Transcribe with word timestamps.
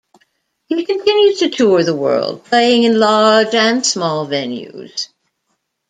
He 0.65 0.83
continues 0.83 1.37
to 1.41 1.51
tour 1.51 1.83
the 1.83 1.95
world 1.95 2.43
playing 2.45 2.85
in 2.85 2.99
large 2.99 3.53
and 3.53 3.85
small 3.85 4.25
venues. 4.25 5.09